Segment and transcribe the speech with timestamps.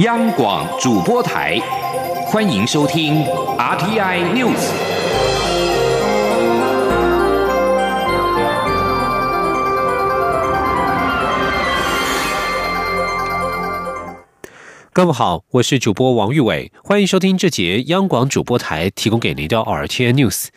[0.00, 1.58] 央广主播台，
[2.26, 3.24] 欢迎收听
[3.56, 4.70] RTI News。
[14.92, 20.48] 各位好，我是主播王玉伟，欢迎收听这节央广主播台提供给您的 RTI News。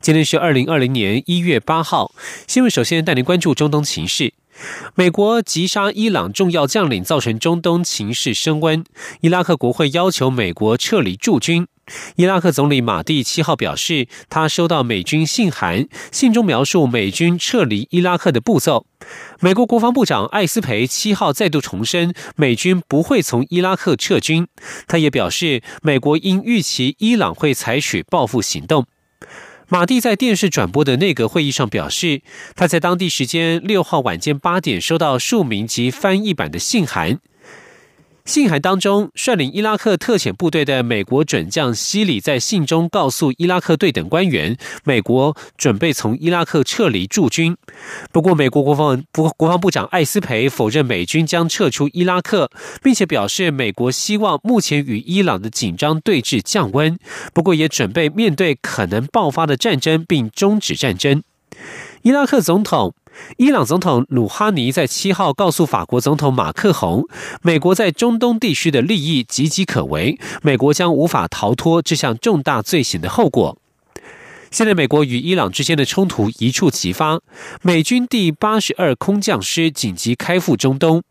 [0.00, 2.10] 今天是二零二零年一月八号，
[2.48, 4.34] 新闻首先带您关注中东情势。
[4.94, 8.84] 美国击杀伊朗重要将领，造成中东情势升温。
[9.20, 11.66] 伊拉克国会要求美国撤离驻军。
[12.16, 18.84] 伊拉克总理马蒂七号表示，他收到美军信函，信中描述美军撤离伊拉克的步骤。
[19.40, 24.46] 美国国防部长艾斯培七号再度重申，美军不会从伊拉克撤军。
[24.86, 28.84] 他也表示，美国应预期伊朗会采取报复行动。
[29.70, 32.22] 马蒂在电视转播的内阁会议上表示，
[32.56, 37.18] 他在当地时间六号晚间八点收到数名及翻译版的信函。
[38.28, 47.56] 信函当中，率领伊拉克特遣部队的美国准将西里在信中告诉伊拉克对等官员，美国准备从伊拉克撤离驻军。
[48.12, 52.50] 不过，美国国防国国防部长艾斯培否认美军将撤出伊拉克，
[52.82, 56.98] 并且表示美国希望目前与伊朗的紧张对峙降温，
[57.32, 61.22] 不过也准备面对可能爆发的战争并终止战争。
[62.02, 62.94] 伊拉克总统。
[63.36, 67.06] 伊朗总统鲁哈尼在七号告诉法国总统马克宏，
[67.42, 73.58] 美国在中东地区的利益岌岌可危，美国将无法逃脱这项重大罪行的后果。
[74.50, 77.20] 现在，美国与伊朗之间的冲突一触即发，
[77.60, 81.02] 美军第八十二空降师紧急开赴中东，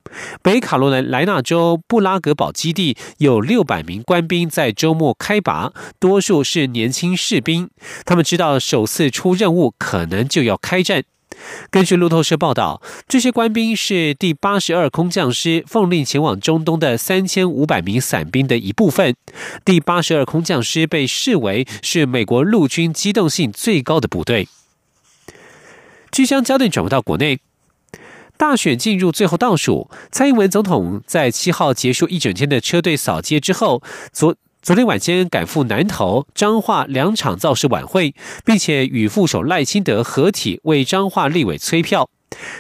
[0.42, 7.70] 北卡罗来莱纳州布拉格堡基地有六百名官兵在周末开拔，多数是年轻士兵，
[8.06, 11.04] 他们知道首次出任务可能就要开战。
[11.70, 19.16] 根据路透社报道，这些官兵是第八十二空降师奉令前往中东的三千五百名伞兵的一部分。
[19.64, 24.48] 第八十二空降师被视为是美国陆军机动性最高的部队。
[26.12, 27.40] 即将焦点转回到国内，
[28.38, 34.36] 大选进入最后倒数，蔡英文总统在七号结束一整天的车队扫街之后，昨。
[34.68, 38.14] 昨天晚间赶赴南投、彰化两场造势晚会，
[38.44, 42.10] 并且与副手赖清德合体为彰化立委催票。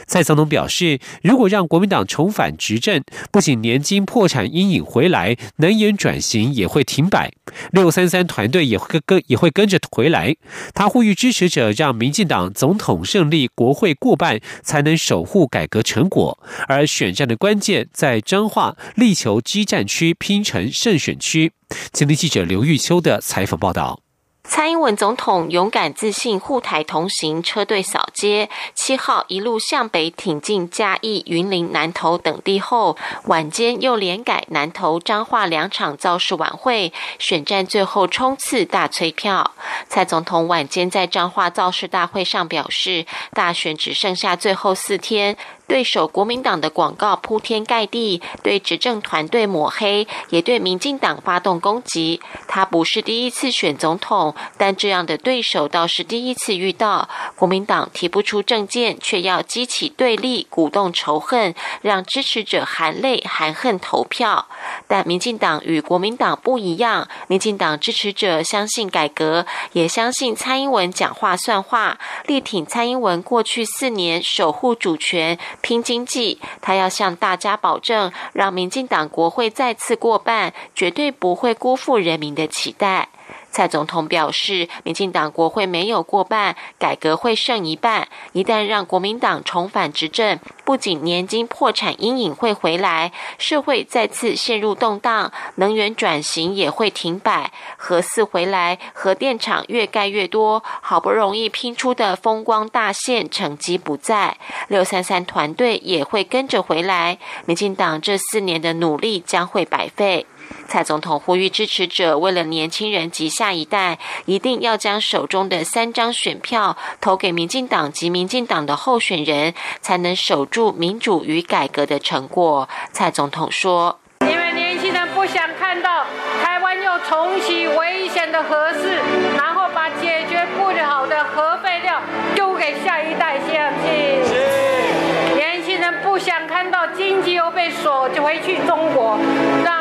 [0.05, 7.31] 蔡总统表示，如果让国民党重返执政，不仅年金破产阴影回来，能源转型也会停摆，
[7.71, 10.35] 六三三团队也会跟也会跟着回来。
[10.73, 16.39] 他呼吁支持者让民进党总统胜利、国会过半，才能守护改革成果。
[16.67, 21.51] 而选战的关键在彰化，力求激战区拼成胜选区。
[21.91, 24.06] 今天记者刘玉秋的采访报道。
[24.49, 39.51] 蔡英文总统勇敢自信护台同行车队扫街，七号一路向北挺进嘉义、云林、南投等地后，晚间又连改南投、彰化两场造势晚会，选战最后冲刺大催票。
[39.89, 45.37] 蔡总统晚间在彰化造势大会上表示，大选只剩下最后四天。
[45.67, 52.21] 对手国民党的广告铺天盖地，对执政团队抹黑，也对民进党发动攻击。
[52.47, 57.09] 他不是第一次选总统，但这样的对手倒是第一次遇到。
[57.35, 64.47] 国民党提不出政见，却要激起对立，鼓动仇恨，让支持者含泪含恨投票。
[64.87, 75.37] 但民进党与国民党不一样，民进党支持者相信改革，也相信蔡英文讲话算话，力挺蔡英文过去四年守护主权。
[75.61, 83.09] 拼经济，他要向大家保证，让民进党国会再次过半，绝对不会辜负人民的期待。
[83.49, 88.07] 蔡总统表示，民进党国会没有过半，改革会剩一半。
[88.33, 97.51] 一旦让国民党重返执政，不仅年金破产阴影会回来，社会再次陷入动荡，能源转型也会停摆。
[97.77, 104.37] 核四回来，核电厂越盖越多，好不容易拼出的风光大线成绩不在，
[104.67, 107.17] 六三三团队也会跟着回来。
[107.45, 110.25] 民进党这四年的努力将会白费。
[110.67, 122.67] 蔡总统呼吁支持者，为了年轻人及下一代，一定要将手中的三张选票投给民进党及民进党的候选人，才能守住民主与改革的成果。
[122.91, 123.99] 蔡总统说
[124.29, 126.05] ：“因为年轻人不想看到
[126.43, 128.99] 台湾又重启危险的核试，
[129.37, 132.01] 然后把解决不了的核废料
[132.35, 135.33] 丢给下一代，相信。
[135.33, 139.17] 年轻人不想看到经济又被锁回去中国，
[139.63, 139.76] 让。”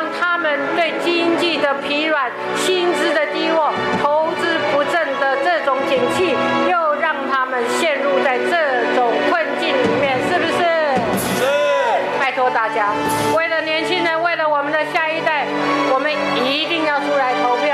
[0.47, 3.69] 他们对经济的疲软、薪资的低落、
[4.01, 6.33] 投资不振的这种景气，
[6.71, 10.63] 又让他们陷入在这种困境里面，是不是？
[11.35, 11.43] 是。
[12.17, 12.93] 拜托大家，
[13.35, 15.45] 为了年轻人，为了我们的下一代，
[15.91, 17.66] 我们一定要出来投票，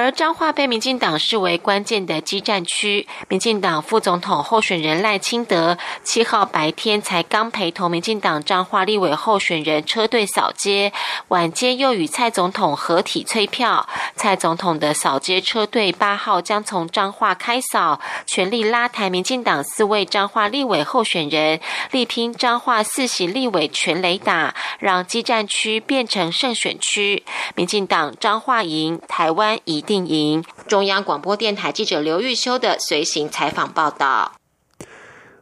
[0.00, 10.90] 而彰化被民进党视为关键的基站区，民进党副总统候选人赖清德七号白天才刚陪同民进党彰化立委候选人车队扫街，
[11.28, 13.86] 晚间又与蔡总统合体催票。
[14.16, 21.60] 蔡总统的扫街车队八号将从彰化开扫，全力拉抬民进党四位彰化立委候选人，
[21.90, 27.22] 力拼彰化四席立委全雷打，让基站区变成胜选区。
[27.54, 29.58] 民进党彰化赢，台湾。
[29.64, 30.44] 一定赢！
[30.68, 34.36] 中央广播电台记者刘玉修的随行采访报道。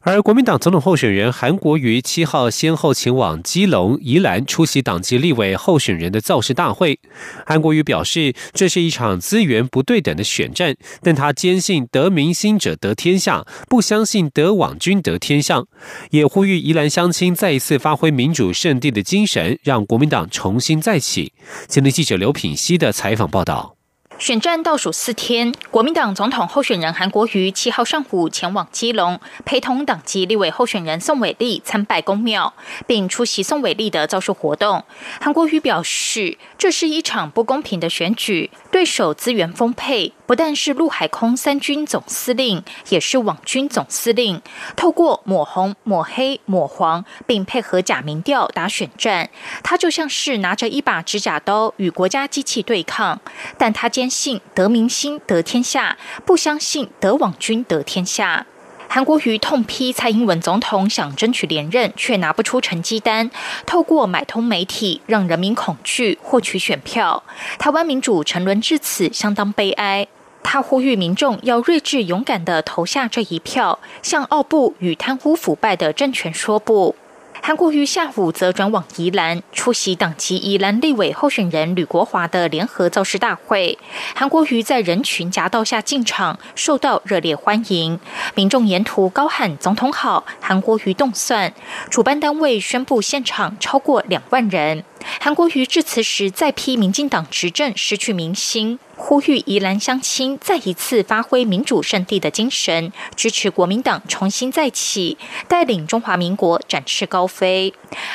[0.00, 6.98] 而国民党总统候选人韩国瑜七号先后前往基隆、宜兰出席党籍立委候选人的造势大会。
[7.44, 15.64] 韩国瑜表示，这是一场资源不对等的选战，但他坚信得民心者得天下，不相信得网军得天下。
[16.08, 21.34] 也呼吁宜兰乡亲再一次发挥民主圣地的精神，让国民党重新再起。
[21.66, 23.77] 今天记者刘品熙的采访报道。
[24.18, 32.52] 选战倒数四天，国民党总统候选人韩国瑜七号上午前往基隆，陪同党籍立委候选人宋伟立参拜公庙，
[32.84, 34.82] 并出席宋伟立的造势活动。
[35.20, 40.12] 韩国瑜表示，这是一场不公平的选举，对手资源丰沛。
[40.28, 44.42] 不但是陆海空三军总司令，也是网军总司令。
[44.76, 49.30] 透过抹红、抹黑、抹黄，并配合假民调打选战，
[49.62, 53.18] 他就像是拿着一把指甲刀与国家机器对抗。
[53.56, 55.96] 但他坚信得民心得天下，
[56.26, 58.44] 不相信得网军得天下。
[58.86, 63.30] 韩国瑜痛批蔡英文总统想争取连任，却拿不出成绩单，
[63.64, 67.22] 透过买通媒体让人民恐惧，获取选票。
[67.58, 70.06] 台湾民主沉沦至此，相当悲哀。
[70.50, 76.96] 他呼吁民众要睿智勇敢地投下这一票，向奥布与贪污腐败的政权说不。
[77.42, 83.78] 韩国瑜下午则转往宜兰出席党籍宜兰立委候选人吕国华的联合造势大会。
[84.14, 88.00] 韩国瑜在人群夹道下进场，受到热烈欢迎。
[88.34, 91.52] 民众沿途高喊“总统好”，韩国瑜动算。
[91.90, 94.82] 主办单位宣布现场超过两万人。
[95.20, 98.78] 韩国瑜致辞时再批民进党执政失去民心。
[98.96, 105.16] 呼吁宜兰乡亲再一次发挥民主圣地的精神，支持国民党重新再起，
[105.46, 107.72] 带领中华民国展翅高飞。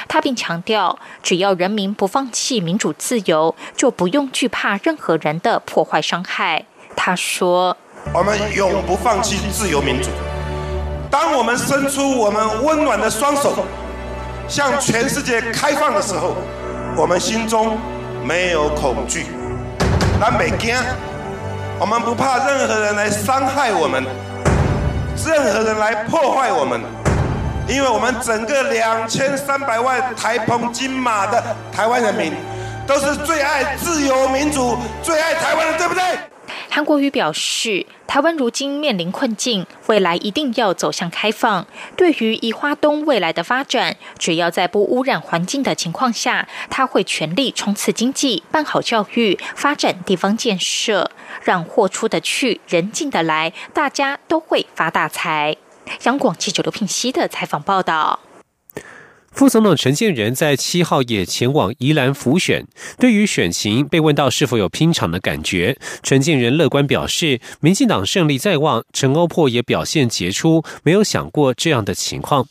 [0.10, 6.66] 他并强调，只要人民不放弃民主自由，就不用惧怕任何人的破坏伤害。
[6.98, 7.78] 他说
[8.14, 10.10] ：“我们永不放弃自由民主。
[11.10, 13.66] 当我们伸出我们温暖的双手，
[14.50, 16.36] 向全世界开放的时候，
[16.96, 17.78] 我们心中
[18.24, 19.26] 没有恐惧。”
[20.20, 20.76] 南北惊，
[21.80, 24.04] 我们不怕任何人来伤害我们，
[25.26, 26.80] 任何人来破坏我们，
[27.68, 32.34] 因为我们整个两千三百万台澎金马的台湾人民，
[32.88, 36.02] 都是最爱自由民主、最爱台湾的，对不对？
[36.70, 41.66] 韩国瑜表示，台湾如今面临困境，未来一定要走向开放。
[41.96, 51.12] 对于宜花东未来的发展，只要在不污染环境的情况下，他会全力冲刺经济、办好教育、发展地方建设，
[51.44, 55.56] 让货出得去、人进得来，大家都会发大财。
[56.04, 58.20] 央广记者刘品熙的采访报道。
[59.34, 62.66] 副总统陈建仁在七号也前往宜兰辅选。
[63.00, 68.84] 对于选情，被问到是否有拼场的感觉，陈建仁乐观表示，民进党胜利在望。
[68.94, 72.48] 陈欧珀也表现杰出，没有想过这样的情况。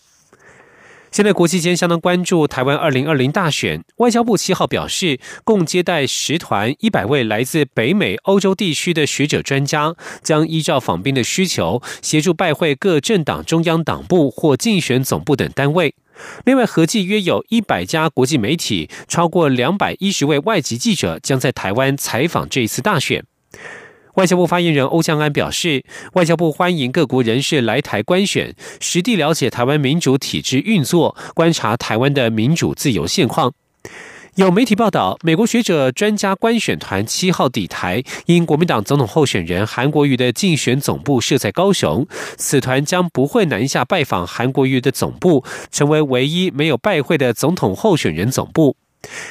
[1.13, 3.85] 现在国际间相当关注台湾二零二零大选。
[3.99, 15.95] 外交部七号表示，共接待十团一百位来自北美、欧洲地区的学者专家，将依照访宾的需求，协助拜会各政党中央党部或竞选总部等单位。
[16.45, 23.25] 另外，合计约有一百家国际媒体，超过两百一十位外籍记者将在台湾采访这一次大选。
[24.15, 33.55] 外交部发言人欧江安表示，外交部欢迎各国人士来台观选，实地了解台湾民主体制运作，观察台湾的民主自由现况。
[34.37, 42.07] 有媒体报道，美国学者专家观选团七号抵台，因国民党总统候选人韩国瑜的竞选总部设在高雄，
[42.39, 48.75] 此团将不会南下拜访韩国瑜的总部，成为唯一没有拜会的总统候选人总部。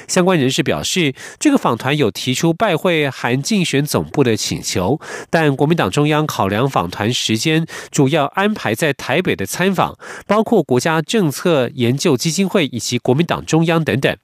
[0.08, 14.16] 相关人士表示，这个访团有提出拜会韩竞选总部的请求，但国民党中央考量访团时间，主要安排在台北的参访，包括国家政策研究基金会以及国民党中央等等。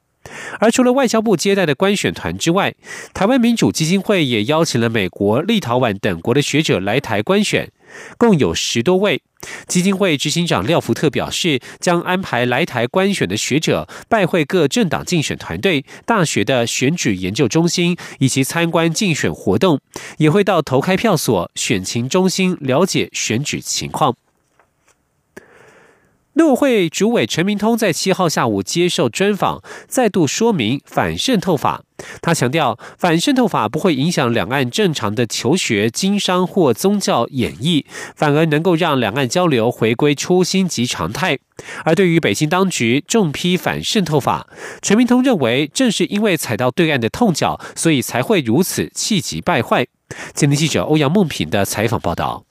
[0.59, 2.73] 而除了外交部接待的观选团之外，
[3.13, 7.71] 台湾民主基金会也邀请了美国、立陶宛等国的学者来台观选。
[8.17, 9.21] 共有十多位。
[9.65, 19.79] 基金会执行长廖福特表示，将安排来台观选的学者拜会各政党竞选团队、大学的选举研究中心，以及参观竞选活动，
[20.17, 24.15] 也会到投开票所、选情中心了解选举情况。
[26.37, 31.81] 陆委会主委陈明通在七号下午接受专访，再度说明反渗透法。
[32.21, 41.39] 他强调，反渗透法不会影响两岸正常的求学、经商或宗教演绎，反而能够让两岸交流回归初心及常态。
[41.83, 44.47] 而对于北京当局重批反渗透法，
[44.83, 49.87] 陈明通认为，正是因为踩到对岸的痛脚，所以才会如此气急败坏。
[50.35, 52.46] 今天记者欧阳梦平的采访报道。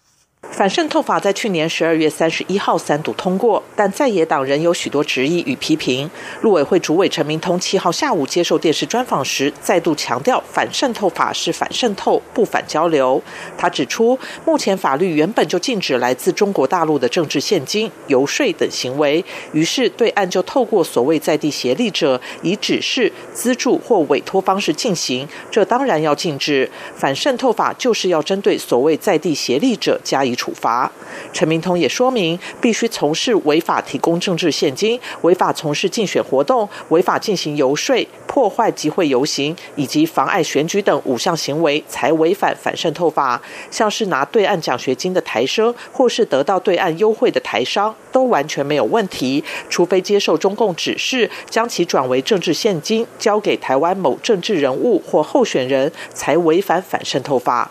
[0.50, 6.10] 反渗透法在去年十二月三十一号三读通过，但在野党仍有许多质疑与批评。
[6.40, 13.22] 陆委会主委陈明通七号下午接受电视专访时，再度强调反渗透法是反渗透，不反交流。
[13.58, 19.22] 他指出，目前法律原本就禁止来自中国大陆的政治现金、游说等行为，
[19.52, 26.70] 于是对岸就透过所谓在地协力者，以指示、资助或委托方式进行，这当然要禁止。
[26.94, 30.35] 反渗透法就是要针对所谓在地协力者加以。
[30.36, 30.90] 处罚。
[31.32, 43.40] 陈明通也说明，必须从事违法提供政治现金、违法从事竞选活动、违法进行游说、破坏集会游行以及妨碍选举等五项行为，才违反反渗透法。
[43.70, 49.44] 像是拿对岸奖学金的台生，或是得到对岸优惠的台商，都完全没有问题。
[49.68, 57.70] 除非接受中共指示，将其转为政治现金，交给台湾某政治人物或候选人，才违反反渗透法。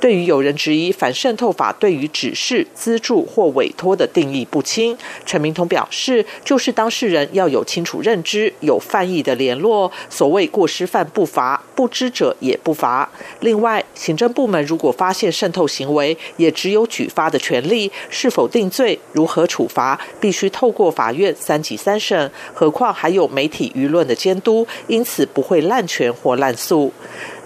[0.00, 9.92] 对于有人质疑反渗透法对于指示、资助或委托的定义不清，陈明通表示，就是当事人要有清楚认知，有犯意的联络。
[10.10, 13.08] 所谓过失犯不罚，不知者也不罚。
[13.40, 22.30] 另外，行政部门如果发现渗透行为，也只有举发的权利，是否定罪、如何处罚，必须透过法院三级三审。
[22.52, 26.92] 何况还有媒体舆论的监督，因此不会滥权或滥诉。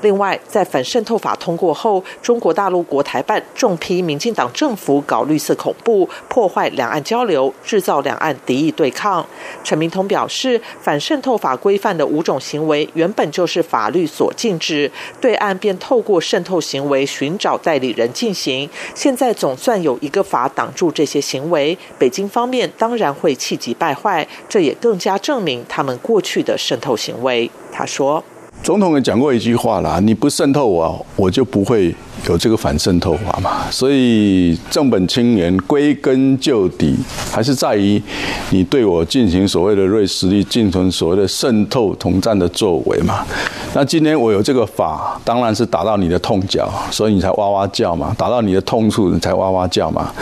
[0.00, 9.26] 另外，在反渗透法通过后，中国大陆国台办重批民进党政府搞绿色恐怖、破坏两岸交流、制造两岸敌意对抗。
[9.64, 14.90] 陈明通表示，反渗透法规范的五种行为原本就是法律所禁止，
[15.20, 18.70] 对岸便透过渗透行为寻找代理人进行。
[18.94, 27.50] 现在总算有一个法挡住这些行为，北京方面当然会气急败坏，这也更加证明他们过去的渗透行为。
[27.72, 28.22] 他说。
[28.62, 31.94] 总统也讲过一句话啦，你不渗透我，我就不会
[32.28, 33.70] 有这个反渗透法嘛。
[33.70, 36.94] 所以正本清源，归根究底
[37.32, 38.02] 还是在于
[38.50, 43.24] 你对我进行所谓的瑞士力进行所谓的渗透统战的作为嘛。
[43.72, 50.12] 那今天我有这个法，当然是打到你的痛脚，所以你才哇哇叫嘛，打到你的痛处你才哇哇叫嘛。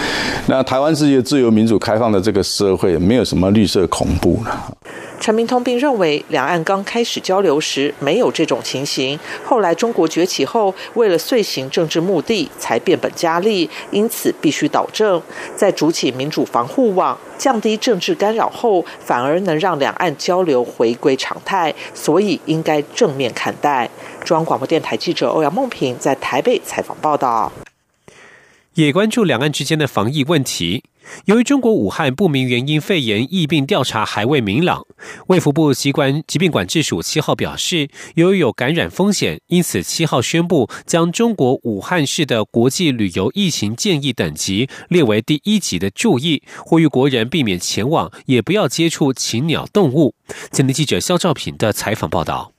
[0.46, 4.72] 那台湾是一个自由民主开放的这个社会，没有什么绿色恐怖了。
[5.18, 15.20] 陈明通并认为，两岸刚开始交流时没有这种情形，后来中国崛起后，为了遂行政治目的，才变本加厉，因此必须导正，
[15.56, 23.90] 在筑起民主防护网，降低政治干扰后，反而能让两岸交流回归常态，所以应该正面看待。
[24.24, 27.50] 中央广播电台记者欧阳梦平在台北采访报道。
[28.74, 30.84] 也关注两岸之间的防疫问题。
[31.26, 34.86] 由于中国武汉不明原因肺炎疫病调查还未明朗，
[35.28, 50.14] 卫福部机关疾病管制署七号表示，由于有感染风险，因此七号宣布将中国武汉市的国际旅游疫情建议等级列为第一级的注意，呼吁国人避免前往，也不要接触禽鸟动物。
[50.50, 52.55] 今天记者肖兆平的采访报道。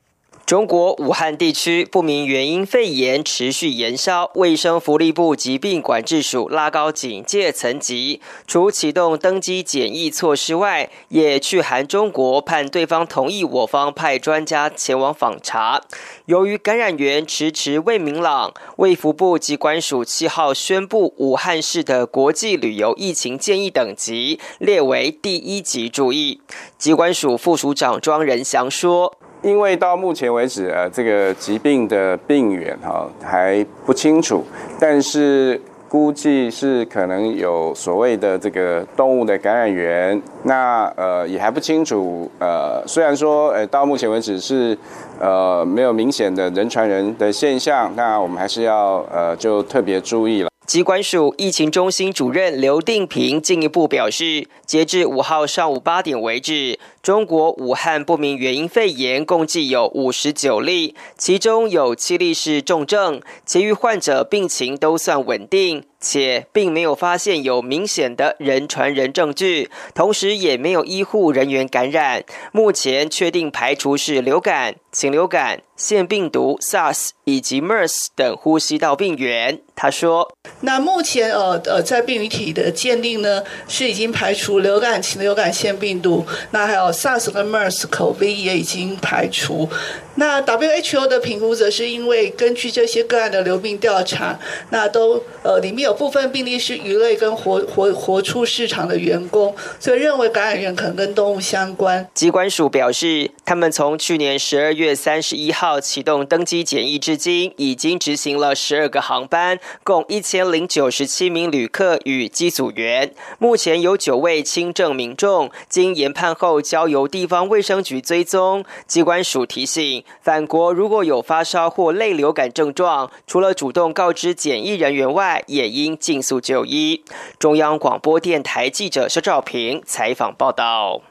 [0.47, 15.81] 中国武汉地区不明原因肺炎持续延烧，卫生福利部疾病管制署拉高警戒层级，除启动登机检疫措施外，也去函中国，盼对方同意我方派专家前往访查。
[16.27, 26.39] 由于感染源迟迟未明朗，卫福部机关署七号宣布，武汉市的国际旅游疫情建议等级列为第一级注意。
[26.77, 29.17] 机关署副署长庄仁祥说。
[29.41, 34.43] 因为到目前为止，呃，这个疾病的病源哈还不清楚，
[34.79, 44.77] 但是估计是可能有所谓的这个动物的感染源，那呃也还不清楚，呃，虽然说呃到目前为止是
[45.19, 50.49] 呃没有明显的人传人的现象，那我们还是要呃就特别注意了。
[50.67, 65.85] 机关署疫情中心主任刘定平进一步表示，截至五号上午八点为止，中国武汉不明原因肺炎共计有五十九例，其中有七例是重症，其余患者病情都算稳定。
[65.99, 72.23] 且并没有发现有明显的人传人证据，同时也没有医护人员感染。
[72.51, 75.61] 目前确定排除是流感、禽流感。
[75.77, 80.27] 腺病毒、SARS 以及 MERS 等呼吸道病原，他说
[80.61, 89.69] ：“那目前呃呃，在病原体的鉴定呢，是已经排除流感、禽流感、腺病毒，那还有 SARS 跟 MERS 口鼻也已经排除。
[90.15, 94.39] 那 WHO 的评估则是因为根据这些个案的流病调查，
[94.71, 105.79] 那都呃里面有部分病例是鱼类跟活活活畜市场的员工，所以认为感染源可能跟动物相关。”机关署表示，他们从去年十二月三十一号。
[105.79, 113.13] 启动登机检疫至今，已经执行了十二个航班，共一千零九十七名旅客与机组员。
[113.39, 118.65] 目前有九位轻症民众，经研判后交由地方卫生局追踪。
[118.85, 127.03] 机关署提醒，返国如果有发烧或类流感症状，除了主动告知检疫人员外，也应尽速就医。
[127.39, 131.01] 中央广播电台记者肖兆平采访报道。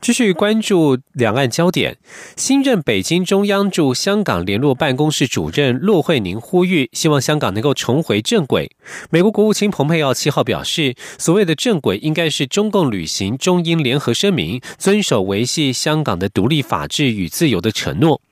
[0.00, 1.98] 继续关注两岸焦点，
[2.34, 8.70] 新任北京中央驻香港联络办公室主任骆惠宁呼吁，希望香港能够重回正轨。
[9.10, 18.22] 美国国务卿蓬佩奥七号表示，所谓的正轨应该是中共履行中英联合声明，遵守维系香港的独立、法治与自由的承诺。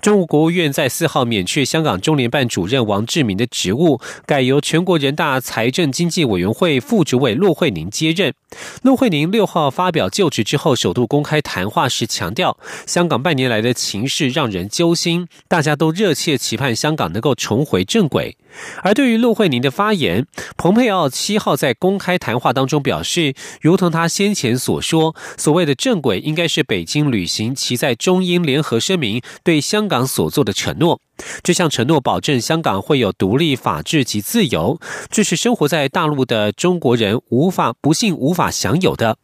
[0.00, 8.32] 中国国务院在四号免去香港中联办主任王志民的职务，改由全国人大财政经济委员会副主委陆慧宁接任。
[8.82, 12.56] 陆慧宁六号发表就职之后首度公开谈话时强调，
[12.86, 18.36] 香港半年来的情势让人揪心，大家都热切期盼香港能够重回正轨。
[18.82, 31.00] 而对于陆惠宁的发言，蓬佩奥七号在公开谈话当中表示，如同他先前所说，所谓的正轨应该是北京履行其在中英联合声明对香港所做的承诺。
[31.42, 34.78] 这项承诺保证香港会有独立、法治及自由，
[35.10, 39.16] 这是生活在大陆的中国人无法不幸无法享有的。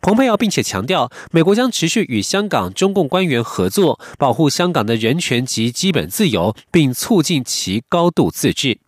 [0.00, 8.78] 蓬佩奥并且强调，美国将持续与香港中共官员合作，保护香港的人权及基本自由，并促进其高度自治。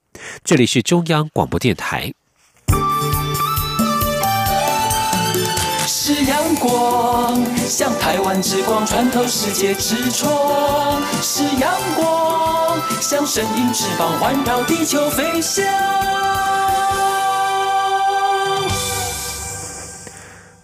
[0.44, 2.12] 这里是中央广播电台。
[5.88, 15.64] 是阳光，像台湾之光穿透世界之窗；是阳光，像神鹰翅膀环绕地球飞翔。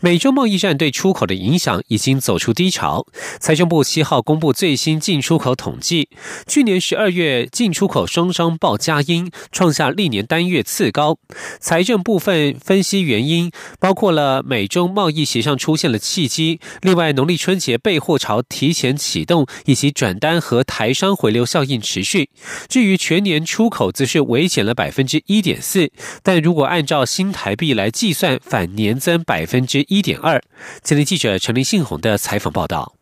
[0.00, 3.06] 美洲贸易战对出口的影响已经走出低潮。
[3.40, 6.08] 财政部七号公布最新进出口统计，
[6.46, 11.18] 去年十二月进出口双双报佳音，创下历年单月次高。
[11.58, 13.50] 财政部分分析原因，
[13.80, 22.30] 包括了美中贸易协商出现了契机，另外农历春节备货潮提前启动，以及转单和台商回流效应持续。
[22.68, 25.90] 至于全年出口，则是微减了百分之一点四，
[26.22, 29.55] 但如果按照新台币来计算，反年增百分。
[29.56, 30.42] 分之一点二。
[30.82, 32.95] 今天记者陈林信宏的采访报道。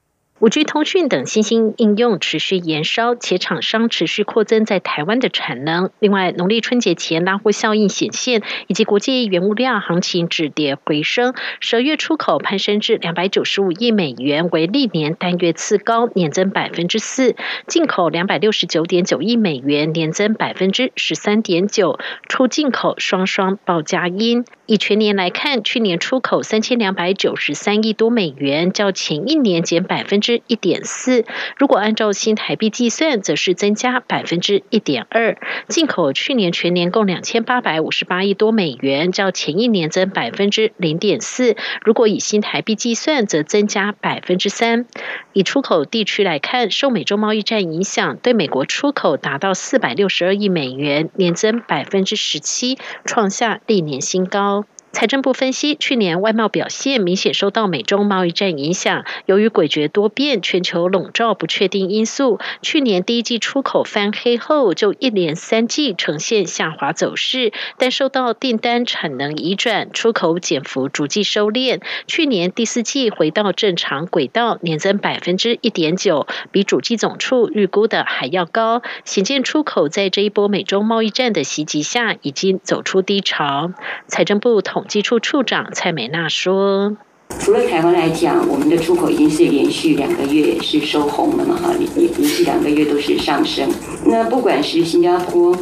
[0.45, 5.89] 五 G 通讯等新兴应用持续延烧，且厂商持续扩增在台湾的产能。
[6.01, 17.33] 另外，农历春节前拉货效应显现，以及国际原物料行情止跌回升，十月出口攀升至两百九十五亿美元，为历年单月次高，年增百分之四；
[17.67, 24.45] 进口两百六十九点九亿美元，年增百分之十三点九，出进口双双报佳音。
[24.67, 30.34] 以全年来看，去年出口三千两百九十三亿多美元，较前一年减百分之。
[30.47, 31.25] 一点四，
[31.57, 35.39] 如果按照新台币计算，则是增加百分之一点二。
[35.69, 41.57] 进口去年全年共两千八百五十八亿多美元，较前一年增百分之零点四。
[41.83, 44.87] 如果以新台币计算，则增加百分之三。
[45.33, 54.65] 以出口地区来看，受美洲贸易战影响，对美国出口达到四百六十二亿美元，年增百分之十七，创下历年新高。
[54.95, 59.05] 财政部分析，去年外贸表现明显受到美中贸易战影响。
[59.27, 67.53] 由于诡谲多变、全球笼罩不确定因素，去年第一季出口翻黑后，就一连三季呈现下滑走势。
[67.77, 71.83] 但受到订单产能移转，出口减幅逐季收敛。
[72.07, 78.81] 去年第四季回到正常轨道，年增百分之一点九，比主计总处预估的还要高。
[79.05, 83.73] 显见出口在这一波美中贸易战的袭击下，已经走出低潮。
[84.07, 84.84] 财政部统。
[84.89, 86.97] 基处处长蔡美娜说
[87.41, 93.69] ：“除了台湾来讲，我们的出口已经是连续两个月是收红了嘛，哈，连连续两个月都是上升。
[94.05, 95.57] 那不管是新加坡，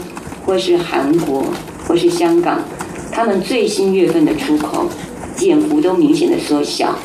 [0.45, 1.45] 或是韩国，
[1.87, 2.61] 或是香港，
[3.13, 4.89] 他们最新月份的出口
[5.37, 6.99] 减幅都明显的缩小，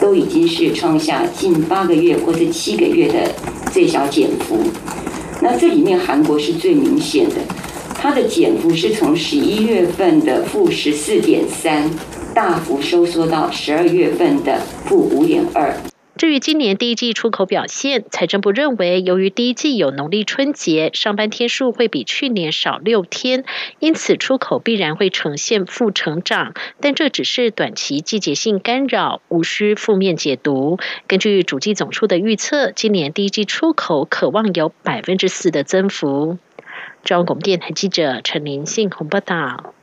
[0.00, 3.34] 都已经是创下近八个月或者七个月的
[3.70, 4.62] 最小减幅。
[5.40, 7.36] 那这里面韩国是最明显的，
[8.00, 11.90] 它的减幅是从十一月份的负十四点三，
[12.32, 15.74] 大幅收缩到十二月份的负五点二。
[16.16, 23.44] 至于今年第一季出口表现，财政部认为，由于第一季有农历春节，上班天数会比去年少六天，
[23.80, 26.54] 因此出口必然会呈现负成长。
[26.80, 30.78] 但这只是短期季节性干扰，无需负面解读。
[31.08, 36.38] 根据主计总处的预测，今年第一季出口可望有百分之四的增幅。
[37.04, 39.74] 中央广电台记者陈林信鸿报道。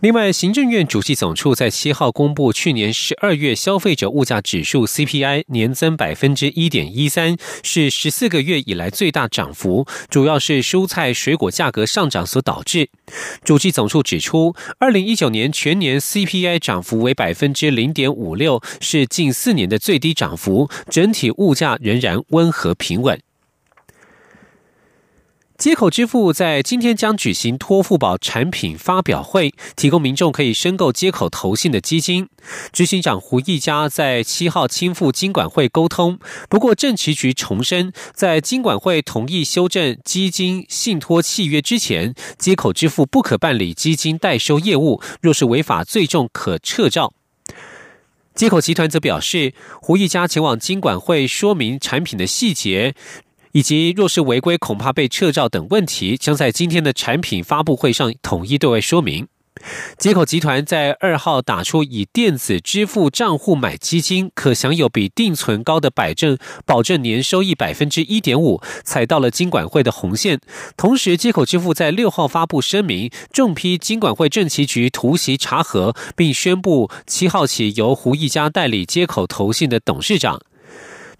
[0.00, 12.90] 另外，行政院主计总处在七号公布去年十二月消费者物价指数 CPI 年增百分之一点一三，是十四个月以来最大涨幅，主要是蔬菜水果价格上涨所导致。
[13.44, 23.18] 主计总处指出，二零一九年全年 CPI 涨幅为百分之零点五六，是近四年的最低涨幅，整体物价仍然温和平稳。
[25.64, 32.28] 接口支付在今天将举行托付宝产品发表会，提供民众可以申购接口投信的基金。
[32.70, 36.18] 执行长胡义家在七号亲赴金管会沟通，
[36.50, 47.14] 不过政企局重申，在金管会同意修正基金信托契约之前，接口支付不可办理基金代收业务，若是违法，最重可撤照。
[48.34, 52.94] 接口集团则表示，胡义家前往金管会说明产品的细节。
[53.54, 59.28] 以及若是违规，恐怕被撤照等问题，将在今天的产品发布会上统一对外说明。
[59.96, 66.36] 接口集团在二号打出以电子支付账户买基金，可享有比定存高的百证
[66.66, 70.40] 保证年收益百分之一点五，踩到了金管会的红线。
[70.76, 80.40] 同时，接口支付在六号发布声明，重批金管会政企局突袭查核，并宣布七号起由胡一家代理接口投信的董事长。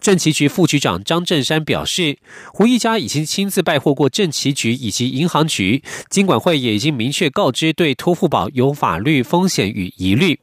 [0.05, 2.19] 政企局副局长张振山表示，
[2.53, 10.39] 胡一家已经亲自拜货过政企局以及银行局，金管会也已经明确告知对托付宝有法律风险与疑虑。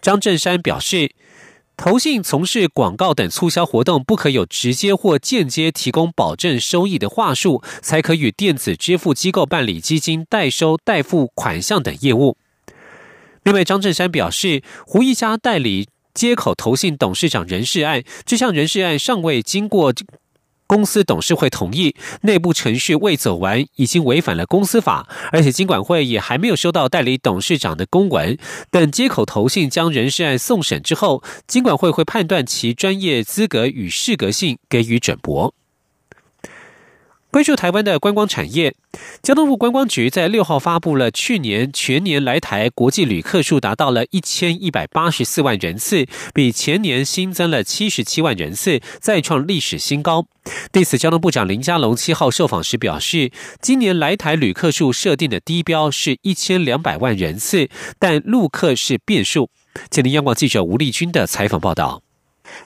[0.00, 1.10] 张振山表示，
[1.76, 12.38] 投信从事广告等促销活动，不可有直接或间接提供保证收益的话术，才可与电子支付机构办理基金代收代付款项等业务。
[13.42, 15.88] 另外，张振山表示，胡一家代理。
[16.14, 19.92] 接口投信董事长人事案，这项人事案尚未经过
[20.66, 28.38] 公司董事会同意，内部程序未走完，已经违反了公司法，而且金管会也还没有收到代理董事长的公文。
[28.70, 35.54] 等接口投信将人事案送审之后，金管会会判断其专业资格与适格性，给予准驳。
[37.32, 38.74] 关注台湾的观光产业，
[39.22, 50.26] 交通部观光局在六号发布了去年全年来台国际旅客数达到了一千一百八十四万人次，比前年新增了七十七万人次，再创历史新高。
[50.70, 59.48] 对此，交通部长林佳龙七号受访时表示，今年来台旅客数设定的低标是一千两百万人次，但陆客是变数。
[59.90, 62.02] 请听央广记者吴丽君的采访报道。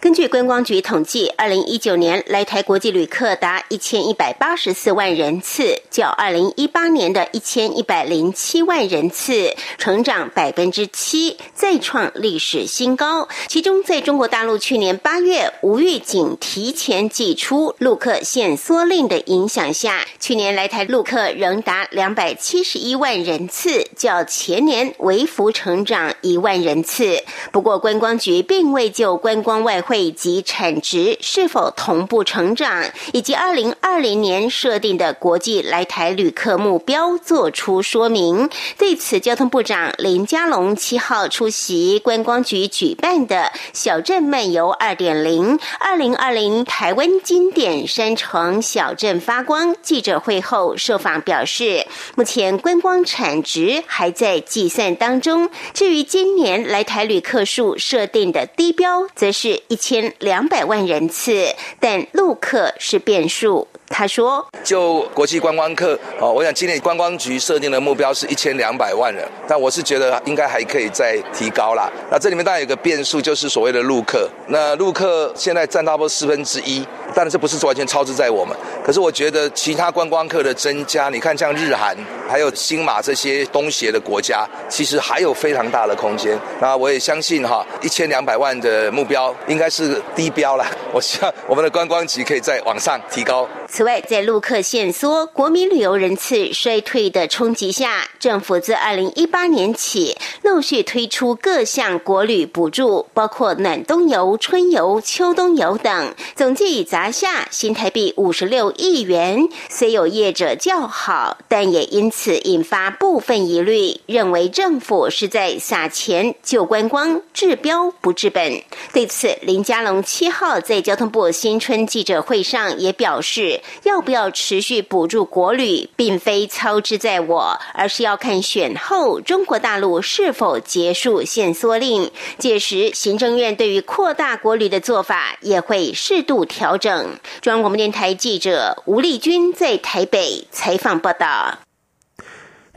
[0.01, 13.29] 根据观光局统计，二零一九年来台国际旅客达一千一百八十四万人次，较二零一八年的一千一百零七万人次成长百分之七，再创历史新高。
[13.49, 27.23] 其中，在中国大陆去年八月无预警提前寄出陆客限缩令的影响下，去年来台陆客仍达两百七十一万人次，较前年微幅成长一万人次。
[27.51, 38.49] 不过，观光局并未就观光外汇及产值是否同步成长，以及二零二零年设定的国际来台旅客目标作出说明。
[38.77, 55.51] 对此，交通部长林佳龙七号出席观光局举办的“小镇漫游二点零”二零二零台湾经典山城小镇发光记者会后受访表示，目前观光产值还在计算当中。
[55.75, 59.57] 至于今年来台旅客数设定的低标，则是。
[59.68, 63.68] 一千两百万人次，但陆客是变数。
[63.88, 71.90] 他说：“就国际观光客哦，我想今年观光局设定的目标是一千两百万人，但我是觉得应该还可以再提高啦。
[72.11, 74.29] 那这里面当然有个变数，就是所谓的陆客。
[74.49, 78.55] 那陆客现在占差不多四分之一，当然这不是完全超支在我们。
[78.85, 81.96] 可是我觉得其他观光客的增加，你看像日韩
[82.29, 86.38] 还有新马这些东协的国家，其实还有非常大的空间。
[86.61, 90.66] 那我也相信哈，一千两百万的目标应该是低标了。
[90.92, 109.48] 我希望我们的观光局可以再往上提高。”此外，在陆客限缩、国民旅游人次衰退的冲击下，政府自二零一八年起陆续推出各项国旅补助，包括暖冬游、春游、秋冬游等，总计已砸下新台币五十六亿元。
[109.68, 118.62] 虽有业者叫好，但也因此引发部分疑虑，认为政府是在撒钱救观光，治标不治本。
[118.92, 123.56] 对此，林佳龙七号在交通部新春记者会上也表示。
[123.85, 132.11] 要不要持续补助国旅，并非操之在我，而是要看选后中国大陆是否结束限缩令。
[132.38, 137.19] 届时，行政院对于扩大国旅的做法也会适度调整。
[137.40, 141.65] 中央广播电台记者吴丽君在台北采访报道。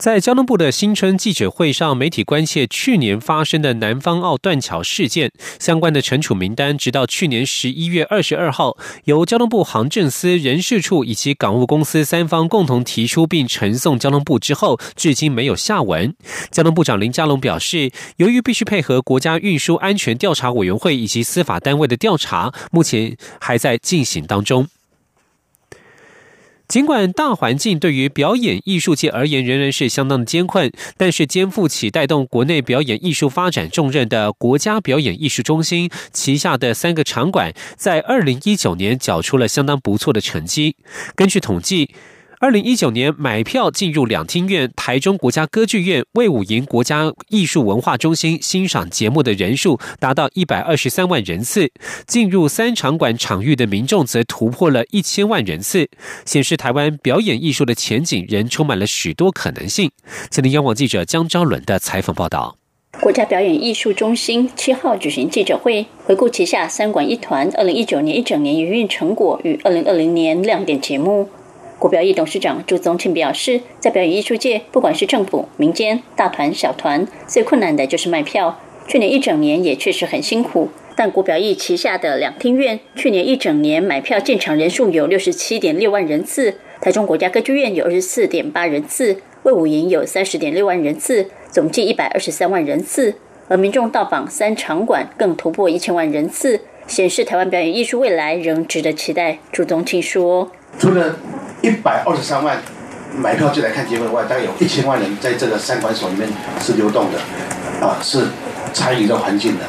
[0.00, 16.14] 在交通部的新春记者会上，媒体关切去年发生的南方澳断桥事件相关的惩处名单，直到去年十一月二十二号，由交通部行政司、人事处以及港务公司三方共同提出并呈送交通部之后，至今没有下文。
[16.50, 24.66] 交通部长林佳龙表示，由于必须配合国家运输安全调查委员会以及司法单位的调查，目前还在进行当中。
[26.70, 40.76] 尽管大环境对于表演艺术界而言仍然是相当的艰困，但是肩负起带动国内表演艺术发展重任的国家表演艺术中心旗下的三个场馆，在二零一九年缴出了相当不错的成绩。
[41.16, 41.90] 根据统计。
[42.40, 51.70] 二零一九年买票进入两厅院、台中国家歌剧院、魏武营国家艺术文化中心欣赏节目的人数达到一百二十三万人次，
[52.06, 55.86] 进入三场馆场域的民众则突破了一千万人次，
[56.24, 59.90] 显示台湾表演艺术的前景仍充满了许多可能性。
[60.30, 62.56] 今天央广记者江昭伦的采访报道。
[63.02, 71.28] 国家表演艺术中心七号举行记者会，回顾旗下三馆一团二零一九年一整年营运成果与二零二零年亮点节目。
[71.80, 78.60] 国表艺董事长朱宗庆表示，在表演艺术界，不管是政府、民间、大团、小团，最困难的就是卖票。
[78.86, 93.14] 去年一整年也确实很辛苦，但国表艺旗下的两厅院去年一整年买票进场人数有六十七点六万人次，台中国家歌剧院有二十四点八人次，魏武营有三十点六万人次，总计一百二十三万人次。
[93.48, 99.38] 而民众到访三场馆更突破一千万人次，显示台湾表演艺术未来仍值得期待。
[99.50, 101.16] 朱宗庆说：“除了
[101.62, 102.60] 一百二十三万
[103.16, 106.28] 买票进来看结婚的外，大概有一千万人在这个三馆所里面
[106.60, 107.18] 是流动的，
[107.86, 108.26] 啊，是
[108.72, 109.64] 参与这环境的。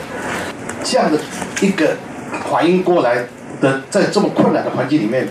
[0.84, 1.20] 这样的
[1.62, 1.98] 一个
[2.50, 3.26] 反应过来
[3.60, 5.28] 的，在这么困难的环境里面，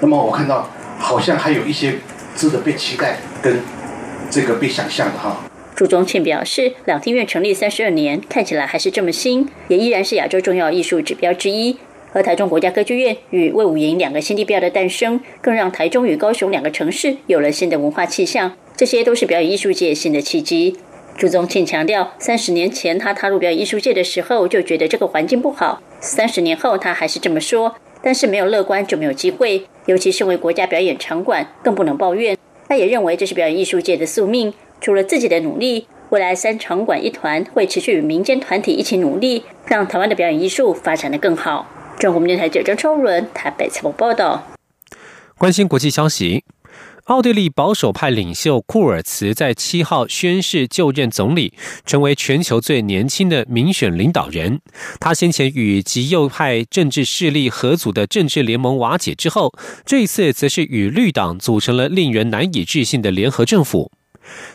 [0.00, 0.68] 那么我看到
[0.98, 1.94] 好像还有一些
[2.36, 3.60] 值得被期待跟
[4.30, 5.36] 这个被想象的哈。
[5.76, 11.78] 朱宗庆表示，两厅院成立三十二年，看起来还是这么新，也依然是亚洲重要艺术指标之一。
[12.12, 18.52] 和台中国家歌剧院与魏武营两个新地标的诞生，更让台中与高雄两个城市有了新的文化气象。
[18.76, 20.76] 这些都是表演艺术界新的契机。
[21.16, 25.82] 朱宗庆强调，三十年前他踏入表演艺术界的时候，就觉得这个环境不好。
[26.00, 27.76] 三十年后，他还是这么说。
[28.02, 32.36] 但是没有乐观就没有机会，尤其身为国家表演场馆，更不能抱怨。
[32.66, 34.54] 他也认为这是表演艺术界的宿命。
[34.80, 41.68] 除了自己的努力，未来三场馆一团会持续与民间团体一起努力，让台湾的表演艺术发展的更好。
[42.00, 44.46] 中国电台记者张超伦台北采访报道。
[45.36, 46.44] 关心国际消息，
[47.04, 51.52] 奥地利保守派领袖库尔茨在七号宣誓就任总理，
[51.84, 54.62] 成为全球最年轻的民选领导人。
[54.98, 59.52] 他先前与极右派政治势力合组的政治联盟瓦解之后，
[59.84, 63.92] 这一次则是与绿党组成了令人难以置信的联合政府。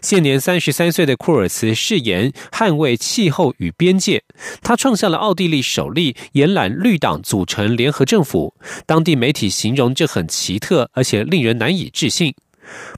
[0.02, 4.24] 现年三十三岁的库尔茨誓言捍卫气候与边界，
[4.62, 8.54] 他创下了奥地利首例延揽绿党组成联合政府。
[8.86, 12.34] 当地媒体形容这很奇特，而且令人难以置信。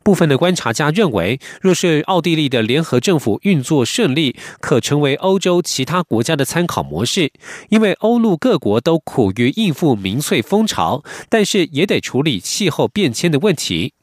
[0.01, 7.33] 部分的观察家认为，若是奥地利的联合政府运作顺利，可成为欧洲其他国家的参考模式，
[7.67, 13.93] 因为欧陆各国都苦于应付民粹风潮，但是也得处理气候变迁的问题。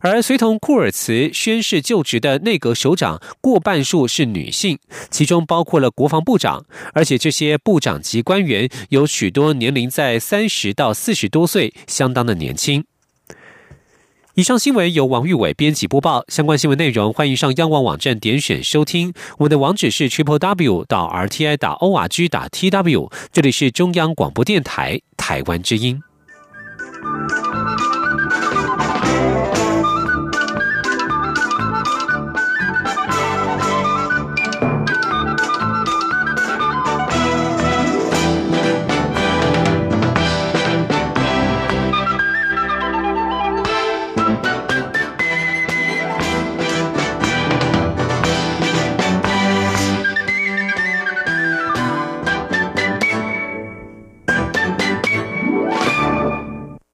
[0.00, 4.78] 而随同库尔茨宣誓就职的内阁首长过半数是女性，
[5.10, 12.84] 其中包括了国防部长，而且这些部长级官员有许多年龄在三十到四十多岁，相当的年轻。
[14.34, 19.12] 以上新闻由王玉伟编辑播报，相关新闻内容欢迎上央广网站点选收听。
[19.38, 26.00] 我们的网址是 triple w 到 r t i 打 o r g 打 t w，这里是中央广播电台台湾之音。